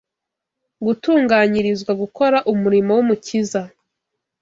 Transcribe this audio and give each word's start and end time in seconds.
gutunganyirizwa 0.85 1.91
gukora 2.01 2.37
umurimo 2.51 2.91
w’Umukiza 2.97 3.61